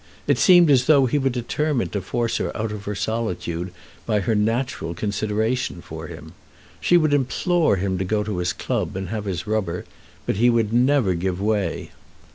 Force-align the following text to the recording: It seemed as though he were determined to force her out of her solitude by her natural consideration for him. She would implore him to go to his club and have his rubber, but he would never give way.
It 0.25 0.39
seemed 0.39 0.71
as 0.71 0.85
though 0.85 1.05
he 1.05 1.19
were 1.19 1.29
determined 1.29 1.91
to 1.91 2.01
force 2.01 2.37
her 2.37 2.57
out 2.57 2.71
of 2.71 2.85
her 2.85 2.95
solitude 2.95 3.71
by 4.07 4.21
her 4.21 4.33
natural 4.33 4.95
consideration 4.95 5.79
for 5.79 6.07
him. 6.07 6.33
She 6.79 6.97
would 6.97 7.13
implore 7.13 7.75
him 7.75 7.99
to 7.99 8.03
go 8.03 8.23
to 8.23 8.37
his 8.39 8.51
club 8.51 8.95
and 8.95 9.09
have 9.09 9.25
his 9.25 9.45
rubber, 9.45 9.85
but 10.25 10.37
he 10.37 10.49
would 10.49 10.73
never 10.73 11.13
give 11.13 11.39
way. 11.39 11.91